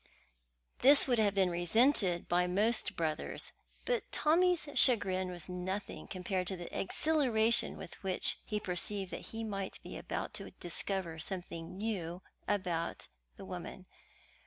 This 0.79 1.05
would 1.05 1.19
have 1.19 1.35
been 1.35 1.51
resented 1.51 2.27
by 2.27 2.47
most 2.47 2.95
brothers, 2.95 3.51
but 3.85 4.11
Tommy's 4.11 4.67
chagrin 4.73 5.29
was 5.29 5.47
nothing 5.47 6.07
compared 6.07 6.47
to 6.47 6.57
the 6.57 6.75
exhilaration 6.75 7.77
with 7.77 8.01
which 8.01 8.39
he 8.43 8.59
perceived 8.59 9.11
that 9.11 9.27
he 9.29 9.43
might 9.43 9.79
be 9.83 9.97
about 9.97 10.33
to 10.33 10.49
discover 10.59 11.19
something 11.19 11.77
new 11.77 12.23
about 12.47 13.09
woman. 13.37 13.85